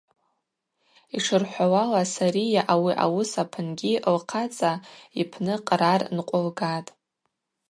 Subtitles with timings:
[1.15, 4.71] Йшырхӏвауала, Сария ари ауыс апынгьи лхъацӏа
[5.21, 6.91] йпны кърар нкъвылгатӏ.